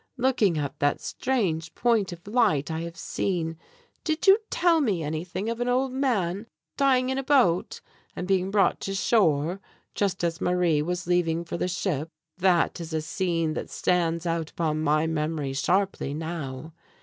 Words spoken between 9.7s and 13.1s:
just as Marie was leaving for the ship? That is a